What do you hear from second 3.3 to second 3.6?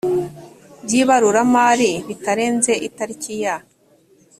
ya